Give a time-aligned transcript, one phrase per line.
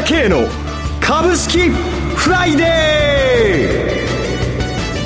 [0.00, 0.46] 倉慶の
[1.00, 2.64] 株式フライデ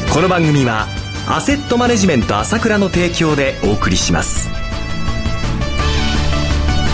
[0.09, 0.13] ー。
[0.13, 0.87] この番組は
[1.29, 4.49] アセットマネジメント朝倉の提供でお送りします。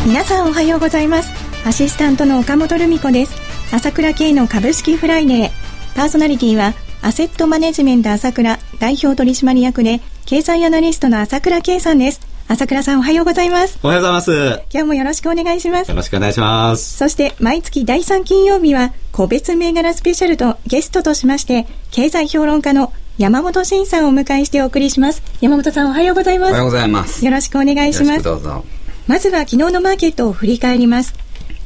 [0.07, 1.31] 皆さんおはようございます。
[1.67, 3.35] アシスタントの岡本留美子です。
[3.75, 5.51] 朝倉慶の株式フライデー。
[5.95, 12.30] パーソナリティはアセットマネジメント朝倉代表取締役で経済アナリストの朝倉慶さんです。
[12.53, 13.79] 朝倉さんおはようございます。
[13.81, 14.63] おはようございます。
[14.73, 15.89] 今日もよろしくお願いします。
[15.89, 16.97] よろしくお願いします。
[16.99, 25.23] そして毎月第3金曜日は個別銘柄スペシャルとゲストとしまして経済評論家の山本慎さんをお迎えしてお送りします。
[25.41, 26.51] 山本さんおはようございます。
[26.51, 27.25] おはようございます。
[27.25, 28.25] よろしくお願いします。
[28.25, 28.65] どうぞ。
[29.07, 31.15] まずは昨日のマーケットを振り返ります。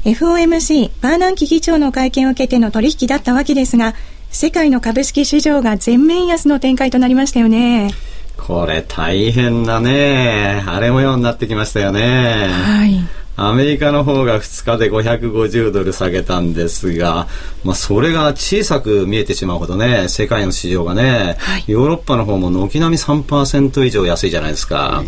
[0.05, 3.95] FOMC バーナンキ議長の会見を受けての取引だったわけですが
[4.31, 7.91] 世界の株式市場が全面安の展開となりましたよね
[8.37, 10.63] これ大変だね。
[10.67, 12.49] 荒れ模様になってきましたよね。
[12.49, 13.25] はい。
[13.37, 17.27] アメリカの方が2日で550ドル下げたんですが、
[17.65, 25.03] まあ、それが小さく見えてしまうほどね、世界の市場がね、はいヨーロッパの方も軒並み3%以上安いじゃないですか。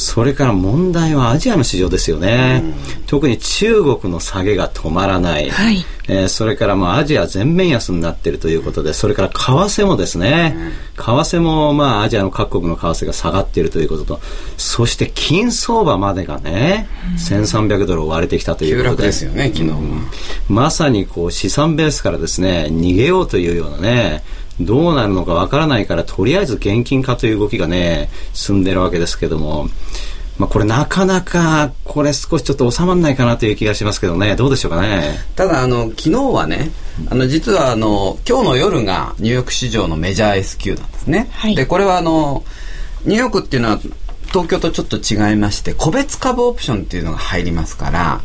[0.00, 2.64] それから問題はアジアの市場ですよね。
[3.06, 5.50] 特に中国の下げが止まらない。
[5.50, 5.84] はい。
[6.08, 10.56] えーそれからまあアジア全面安になっているということで、それから為替もですね、
[10.96, 14.20] 為替もまあアジアの各国の為替が下がっているということと、
[14.56, 19.02] そして金相場までがね、1300ドルを割れてきたという急ことで。
[19.02, 19.80] 落ですよね昨日も。
[20.48, 24.24] まさにこう資産ベースからですね、逃げようというようなね、
[24.60, 29.68] どうなるのかわからないから、とりあえず現金化という動きがね、進んでるわけですけども、
[30.38, 35.18] まあこれなかなか、これ少しちょっと収まらないかなという気がしますけどね、どうでしょうかね。
[35.36, 36.70] ただあの昨日はね
[37.10, 41.54] あの実はあの今日の夜がニューヨーク市場のメジャー S q なんですね、はい。
[41.54, 42.44] でこれはあの
[43.04, 43.78] ニューヨークっていうのは
[44.28, 48.20] 東京とちょっと違いまして個別株オプションっていうのが入りますから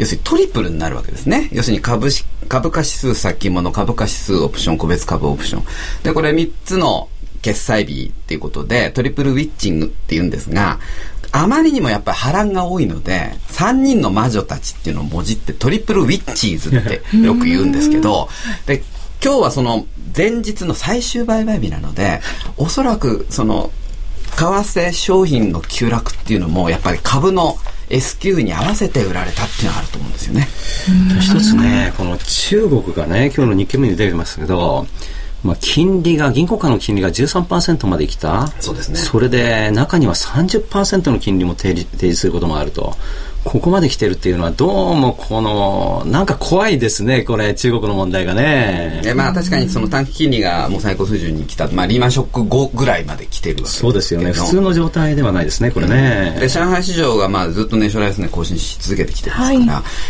[0.00, 1.50] 要するにトリプルになるわけですね。
[1.52, 5.64] 要するに株式株価指数先物株価指数オプション個別株オプション。
[6.02, 7.10] でこれ3つの
[7.42, 10.78] 決済日っていうことでトリプルウィッチングっていうんですが
[11.32, 18.28] あまりにもやっぱり波乱が多いので3人の魔女たちっていうのをもじってトリプルウィッチーズってよく言うんですけど
[18.66, 18.82] で
[19.22, 19.86] 今日はその
[20.16, 22.20] 前日の最終売買日なので
[22.56, 23.70] おそらくその
[24.36, 27.56] 為替商品の急落っていうのもやっぱり株の
[27.90, 30.48] S q に合わせて売られたっていうのがあると思うんですよね。
[31.20, 34.86] 一つね、この中国がね、今日の日経目に出てますけど、
[35.42, 38.48] まあ、金利が、銀行間の金利が13%まで来た。
[38.60, 42.94] そうですねそれで、中には30%の金利も提示提示することもあると。
[43.44, 49.00] ここまで来てるっていうのは、どうもこの、なんか怖いですね、これ、中国の問題がね。
[49.02, 54.32] でまあ確かにその短期金利がもう最高水準に来た、まあリーマンショック後ぐらいまで来てるわけですそうですよね。
[54.32, 56.36] 普通の状態ではないですね、これね。
[56.38, 59.60] で上海市場がまあずっと年初来安値更新し続けてきてますから、はい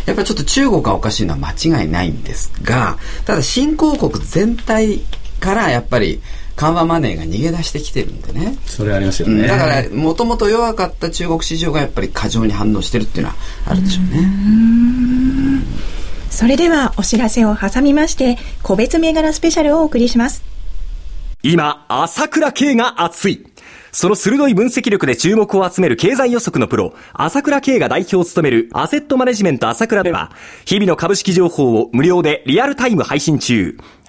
[0.07, 5.01] やっぱりちょっと中国がおかしいのは間違いないんですがただ新興国全体
[5.39, 6.21] からやっぱり
[6.57, 9.35] 緩和マネーが逃げ出してきてるんでねそれありますよね。
[9.35, 15.63] うんだからもともと弱かった中国市場がやっぱり過剰に反応してるっていうのはあるでしょうね。
[16.31, 20.51] それではお知らせを挟みまして個別銘柄スペシャルをお送りします
[21.43, 23.47] 今、朝倉慶が熱い。
[23.93, 30.33] その鋭い分析力で注目を集める経済予測のプロ、朝倉慶が代表を務めるアセットマネジメント朝倉では、
[30.67, 33.79] 日々の株式情報を無料でリアルタイム配信中。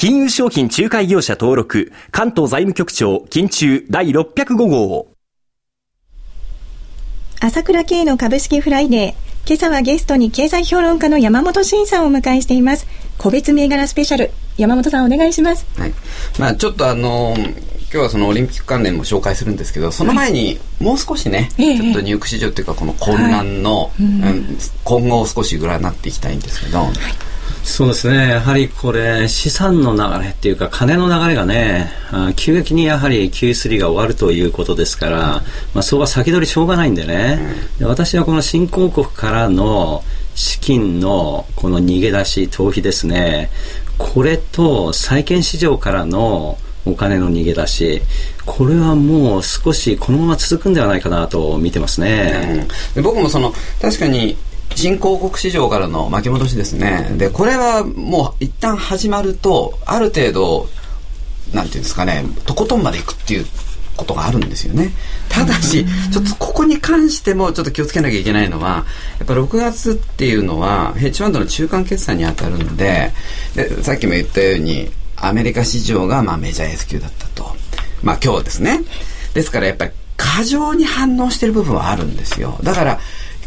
[0.00, 5.08] 金融商品仲介業者登録、関東財務局長、金中第605号。
[7.38, 9.46] 朝倉慶の株式フライデー。
[9.46, 12.86] 今朝はゲストに経済評論家の山本慎さんをお迎えしています。
[13.18, 14.30] 個別銘柄スペシャル。
[14.56, 15.66] 山本さんお願いします。
[15.78, 15.92] はい。
[16.38, 21.76] まあちょっとあのー今日はそのオリンピック関連も紹介するんですけど、その前にもう少しね、ええ。
[21.78, 24.56] ちょっとニューヨーク市場っていうかこの混乱の、うん。
[24.82, 26.86] 今後を少し占っていきたいんですけど、
[27.70, 28.30] そうですね。
[28.30, 31.92] やはりこれ、資産の流れっていうか、金の流れがね、
[32.34, 35.44] 急激にやはり Q3 が終わるということですから、ま
[35.76, 37.38] あ、相場先取りしょうがないんでね、
[37.78, 40.02] で私はこの新興国からの
[40.34, 43.50] 資金のこの逃げ出し、逃避ですね、
[43.98, 48.02] これと債券市場からのお金の逃げ出し、
[48.46, 52.66] これはもう少しこのまま続くんではないかなと見てますね。
[52.96, 54.36] で僕もその確かに
[54.74, 57.12] 新興国市場からの巻き戻しですね。
[57.16, 60.68] で、これはもう一旦始まると、ある程度、
[61.52, 63.46] なんていうんですかね、とことんまでいくっていう
[63.96, 64.92] ことがあるんですよね。
[65.28, 68.86] ただし、ちょっとここに関してもちょっと気をつけなきゃいけないのは、
[69.18, 73.12] やっぱ6月っていうのは、ヘッジファンドの中間決算に当たるんで、
[73.54, 77.54] でさっきも言ったように、アメリカ市場がまあメジャー S q だったと。
[78.02, 78.80] まあ今日ですね。
[79.34, 82.58] ですからやっぱり過剰に反応してる部分はあるんですよ。
[82.62, 83.00] だから、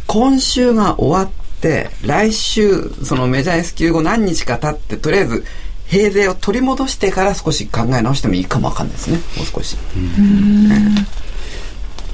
[0.07, 5.45] 今週が終わって、来週、そのメジャー S q 後何日か経って、とりあえず、
[5.85, 9.17] 平税を取り戻してから少し考え直してもいいかもわかんないですね。
[9.37, 9.77] もう少し。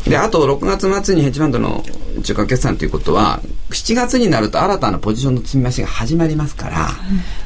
[0.09, 1.83] で、あと6月末にヘッジファンドの
[2.23, 6.89] 中間決算ということは、7月になると新たなポジションの積み増しが始まりますから、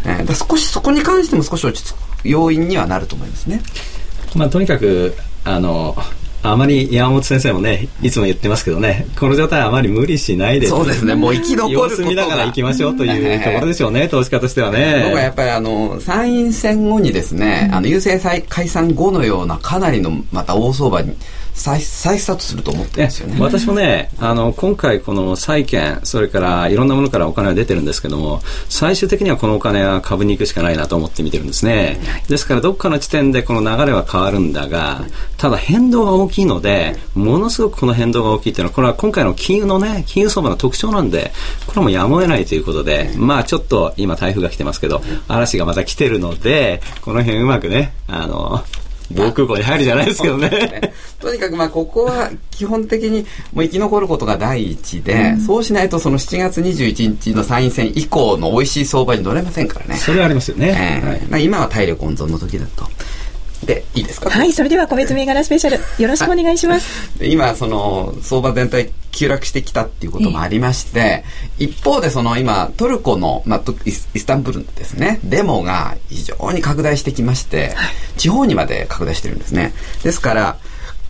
[0.06, 3.62] うん、えー、少しそこに関しても少し落ち着く要因にはなると思いますね。
[4.36, 5.96] まあ、とにかく、あの、
[6.44, 15.04] あまり山本先生もね、いつも言ってますけどね、この状態はあまり無理しないで、そうですね、もう生き残る様子見ながら行きましょうという ところでしょうね、投資家としてはね。
[15.06, 21.16] 僕はやっぱりあの、参院選後にですね、あの、郵政解散後のようなかなりのまた大相場に、
[21.54, 23.38] 再再スタートすると思ってるんですよね。
[23.40, 32.00] 私もね、あの、今回この債券、それからいろんなものからお金が出てるんですけども、最終的にはこのお金は株に行くしかないなと思って見てるんですね。
[32.28, 35.04] ですからどっかの地点でこの流れは変わるんだが、
[35.44, 41.34] ただ変動が大きいので、ものすごくこの変動が大きいっていうのは、これは今回の金融のね、金融相場の特徴なんで、
[41.68, 48.64] これはもうやむを得ないということで、まあちょっと今台風が来てますけど、嵐がまた来てるので、この辺うまくね、あの、
[49.12, 50.50] 防空壕に入るじゃないですけどね。
[50.50, 59.96] ねとにかくまあここは基本的にもう生き残ることが第一で、うん、そうしないとその7月21日の参院選以降の美味しい相場に乗れませんからね。
[59.98, 61.02] それはありますよね。
[61.04, 62.93] えー、はい、まあ今は体力温存の時だと。
[63.66, 64.30] でいいですか？
[64.30, 71.24] はいそれでは個別銘柄スペシャルよろしくお願いします、で今その相場全体急落してきたっていうこともありまして、
[71.60, 75.20] えー、一方でその今トルコの、まあ、イスタンブールですね。
[75.24, 79.74] デモが非常に拡大してきまして、はい、地方にまで拡大してるんですね。
[80.04, 80.58] ですから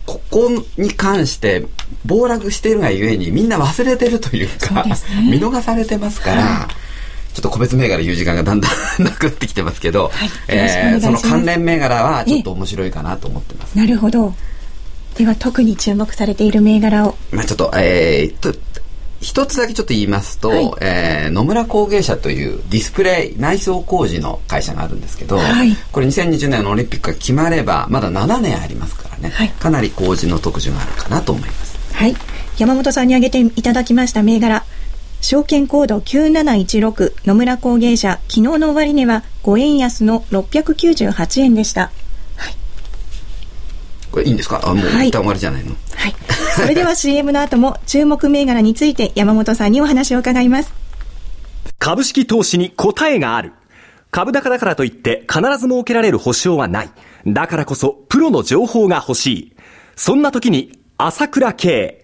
[0.06, 1.66] ここに関して
[2.04, 4.94] 暴落しているがゆえにみんな忘れてるというか、ね、
[5.30, 6.83] 見逃されてますから、はい
[7.34, 8.72] ちょっと個別銘柄言う時間がだんだん
[9.02, 13.76] なくなってきてますけど、はい、えー、その関連銘柄はちょっと面白いかなと思ってます。
[13.76, 14.34] なるほど。
[15.16, 17.16] では特に注目されている銘柄を。
[17.32, 18.56] まあちょっと、えー、と、
[19.20, 31.78] 一つだけちょっと言いますと、はい、えー、野村工芸社というディスプレイ内装工事の会社があるんですけど、はい、これ2020年のオリンピックが決まればまだ7年ありますからね、はい、かなり工事の特需があるかなと思います。
[31.94, 32.14] はい。
[32.58, 34.64] 山本さんに挙げていただきました銘柄、
[35.24, 41.90] 証券コード9716野村工芸社、昨日の終値は5円安の698円でした。
[42.36, 42.54] はい。
[44.12, 44.60] これいいんですか？
[44.62, 46.14] あ、もう一旦終わりじゃないの、はい。
[46.54, 50.74] それでは CM の後も注目銘柄について山本さんにお話を伺います。
[51.78, 53.54] 株式投資に答えがある。
[54.10, 56.90] 株高だからといって必ず設けられる保証はない。
[57.26, 59.56] だからこそプロの情報が欲しい。
[59.96, 62.03] そんな時に朝倉慶。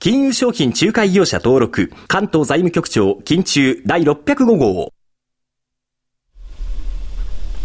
[0.00, 4.94] 金融商品仲介業者登録、関東財務局長、金中第605号。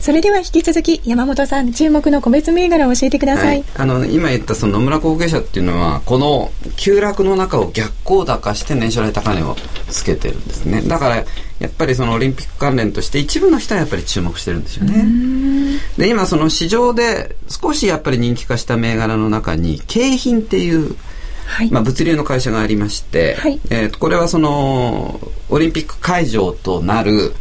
[0.01, 9.55] それでは引き続き山本さん注目の個別銘柄を教えてください、はい、あの今言ったその野村後継者っていうのはこの急落の中を逆行高して年初来高値を
[9.89, 10.81] つけてるんですね。
[10.81, 11.23] だからや
[11.67, 15.79] っぱりそのオリンピック関連として一部の人はやっぱり注目してるんですよね。
[15.97, 20.97] で今その市場で少しやっぱり人気化した銘柄の中に景品っていう
[21.45, 27.33] はい、まあ、物流の会社がありまして、はい、えー、とこれはそのオリンピック会場となる、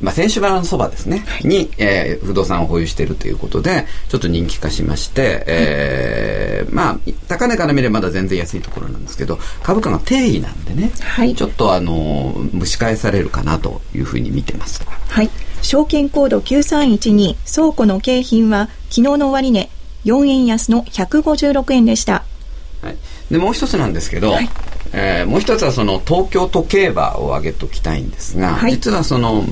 [0.00, 6.98] まあ、選手村のそばですね、はい、に、えー、不動産を保有しているということでちょっと人気化しまして、えー、まあ
[7.28, 14.84] 高値から見ればまだ全然安いところなんですけど株価が定位なんでね、はい、ちょっとあの蒸し返されるかなというふうに見てます。
[14.84, 15.30] はい。
[15.62, 19.70] 証券コード9312倉庫の景品は昨日の終値
[20.04, 22.24] 4円安の156円でした。
[22.82, 22.96] はい。
[23.30, 24.48] でもう一つなんですけど、はい、
[24.92, 29.44] えー、もう一つはその東京都競馬を挙げときたいんですが、はい、実はその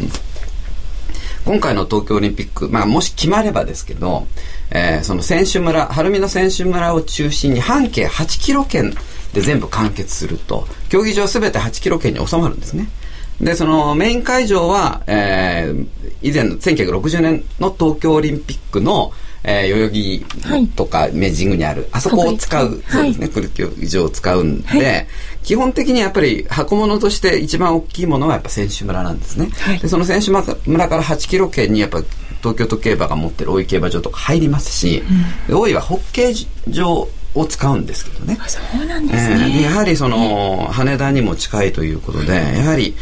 [1.45, 4.27] 今回の東京オリンピック、まあ、もし決まればですけど、
[4.71, 8.95] えー、その選手村晴海の選手村を中心に半径8キロ圏
[9.35, 12.89] で全部完結すると競技場すべて8キロ圏に収まるんですね。
[13.41, 15.87] で、そのメイン会場は、えー、
[16.23, 19.13] 以前の1960年の東京オリンピックの、
[19.45, 25.07] えー、代々木とか明治神宮にある、あそこを使う、そうですね、国立競技場を使うんで、はい、
[25.43, 29.51] 基本的にやっぱり箱物として一番大きいものはやっぱ選手村なんですね。
[29.61, 32.03] はい、でその選手村から8キロ圏にやっぱ
[32.39, 35.03] 東京都競馬が持ってる大井競馬場とか入りますし、
[35.49, 38.39] うん、大井はホッケー場を使うんですけどね。
[38.47, 39.53] そうなんですね。
[39.57, 42.95] えー、やはりその、羽田にも近いということで、やはり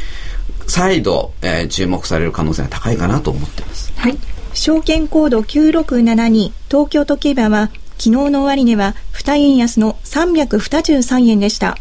[0.66, 3.92] 再度、えー、注目される可能性が高いかなと思っています。
[3.96, 4.18] はい。
[4.54, 11.78] 証券コード9672東京都競馬は昨日の終値は2円安の323円でした。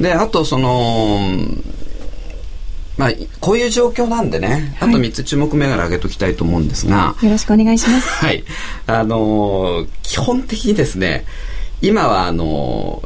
[0.00, 1.18] で、あとその、
[2.96, 3.10] まあ、
[3.40, 8.08] こういう状況なんでね、あと3つ注目銘柄上げときたいと思うんですが、よろしくお願いします。
[8.24, 8.44] はい。
[8.86, 11.26] あのー、基本的にですね、
[11.82, 13.02] 今はあの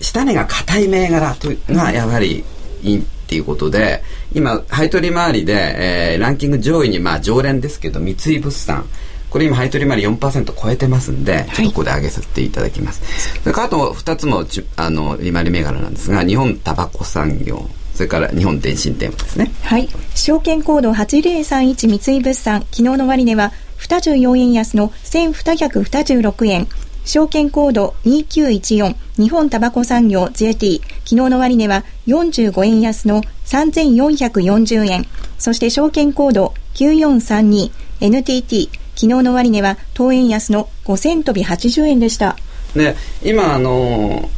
[0.00, 2.44] ー、下値が硬い銘柄とがやはり
[2.82, 8.86] いいっていうことで、今、配当利回りで、えー、ランキング上位に、まあ、常連ですけど、三井物産。
[9.28, 13.02] これ今、配当利回り4%超えてますんで、ちょっとここで上げさせていただきます。
[13.02, 19.52] はい、それからあと2つもあの利回り銘柄なんですが、日本タバコ産業、それから日本電信電話ですね。
[19.62, 19.90] はい。
[20.14, 26.66] 証券コード8031三井物産、昨日の終値は24円安の1226円。
[27.08, 35.06] 証券コード2914日本タバコ産業 JT 昨日の終値は45円安の3440円。
[35.38, 42.36] そして証券コード 9432NTT 昨日の終値は当円安の5000飛び80円でした。
[42.76, 44.28] で今あの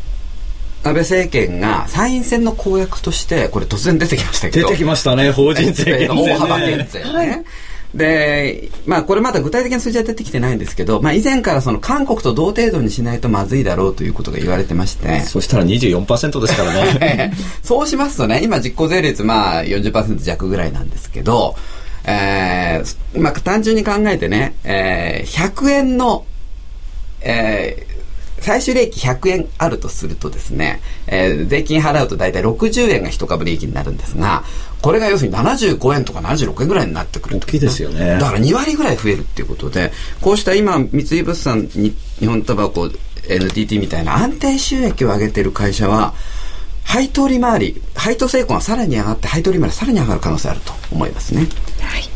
[0.84, 4.68] 安倍政権が参院選の公約としてこれ突然出てきましたけど。
[4.68, 7.44] 出てきましたね法人税減、ね、大幅減税ね、はい
[7.94, 15.20] で、まあこれまだ具体的な数字は出てきてないんですけど、まあ以前からその韓国と同程度にしないとまずいだろうということが言われてまして。
[15.23, 17.32] そしたら24%ですからね。
[17.62, 21.56] そうしますとね、今実効税率まあ40%弱ぐらいなんですけど、
[22.04, 26.25] えー、まあ単純に考えてね、えー、100円の、
[27.23, 27.90] えー、
[28.40, 34.44] 最終利益100円あるとするとですね、えー、税金払うと大体60円が一株利益になるんですが、
[34.82, 38.18] これが要するに75円とか76円ぐらいになってくる大きいですよね。
[38.18, 42.90] だから2割ぐらい増えるっていうことで、こうした今、三井物産に、日本タバコ、
[43.28, 46.14] NTT みたいな安定収益を上げてる会社は、
[46.84, 51.46] 配当利回り、配当成功がさらに上がって、配当利回りさらに上がる可能性あると思いますね。
[51.80, 52.08] はい。